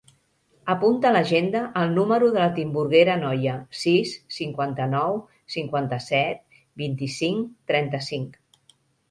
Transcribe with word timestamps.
Apunta 0.73 1.09
a 1.09 1.15
l'agenda 1.15 1.59
el 1.81 1.91
número 1.97 2.29
de 2.35 2.41
la 2.43 2.47
Timburguera 2.55 3.17
Noya: 3.25 3.53
sis, 3.83 4.15
cinquanta-nou, 4.39 5.21
cinquanta-set, 5.59 6.43
vint-i-cinc, 6.85 7.55
trenta-cinc. 7.75 8.43